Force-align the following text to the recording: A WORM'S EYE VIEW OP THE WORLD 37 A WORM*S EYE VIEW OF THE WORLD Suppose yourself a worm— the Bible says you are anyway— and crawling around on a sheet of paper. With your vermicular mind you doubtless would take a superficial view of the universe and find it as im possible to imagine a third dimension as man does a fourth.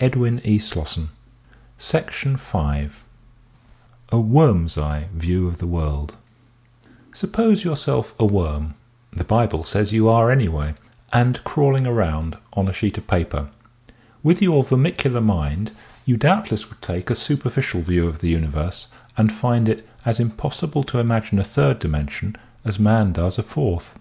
A 0.00 0.08
WORM'S 0.08 0.42
EYE 0.42 0.48
VIEW 0.48 0.78
OP 0.82 1.06
THE 1.06 2.06
WORLD 2.08 2.40
37 2.40 2.40
A 4.10 4.18
WORM*S 4.20 4.76
EYE 4.76 5.06
VIEW 5.14 5.46
OF 5.46 5.58
THE 5.58 5.66
WORLD 5.68 6.16
Suppose 7.14 7.62
yourself 7.62 8.12
a 8.18 8.26
worm— 8.26 8.74
the 9.16 9.22
Bible 9.22 9.62
says 9.62 9.92
you 9.92 10.08
are 10.08 10.32
anyway— 10.32 10.74
and 11.22 11.38
crawling 11.44 11.86
around 11.86 12.36
on 12.54 12.66
a 12.66 12.72
sheet 12.72 12.98
of 12.98 13.06
paper. 13.06 13.48
With 14.24 14.42
your 14.42 14.64
vermicular 14.64 15.20
mind 15.22 15.70
you 16.04 16.16
doubtless 16.16 16.68
would 16.68 16.82
take 16.82 17.08
a 17.08 17.14
superficial 17.14 17.80
view 17.82 18.08
of 18.08 18.18
the 18.18 18.28
universe 18.28 18.88
and 19.16 19.30
find 19.32 19.68
it 19.68 19.88
as 20.04 20.18
im 20.18 20.30
possible 20.32 20.82
to 20.82 20.98
imagine 20.98 21.38
a 21.38 21.44
third 21.44 21.78
dimension 21.78 22.34
as 22.64 22.80
man 22.80 23.12
does 23.12 23.38
a 23.38 23.44
fourth. 23.44 23.96